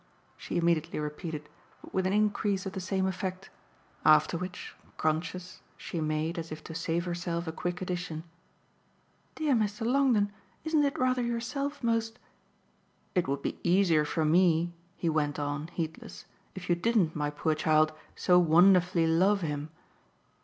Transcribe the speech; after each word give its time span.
she 0.35 0.57
immediately 0.57 0.97
repeated, 0.99 1.47
but 1.83 1.93
with 1.93 2.07
an 2.07 2.11
increase 2.13 2.65
of 2.65 2.73
the 2.73 2.79
same 2.79 3.05
effect. 3.05 3.51
After 4.03 4.35
which, 4.35 4.73
conscious, 4.97 5.61
she 5.77 6.01
made, 6.01 6.39
as 6.39 6.51
if 6.51 6.63
to 6.63 6.73
save 6.73 7.05
herself, 7.05 7.45
a 7.45 7.51
quick 7.51 7.83
addition. 7.83 8.23
"Dear 9.35 9.53
Mr. 9.53 9.85
Longdon, 9.85 10.31
isn't 10.63 10.83
it 10.83 10.97
rather 10.97 11.21
yourself 11.21 11.83
most?" 11.83 12.17
"It 13.13 13.27
would 13.27 13.43
be 13.43 13.59
easier 13.61 14.03
for 14.03 14.25
me," 14.25 14.73
he 14.97 15.07
went 15.07 15.37
on, 15.37 15.67
heedless, 15.67 16.25
"if 16.55 16.67
you 16.67 16.73
didn't, 16.73 17.15
my 17.15 17.29
poor 17.29 17.53
child, 17.53 17.93
so 18.15 18.39
wonderfully 18.39 19.05
love 19.05 19.41
him." 19.41 19.69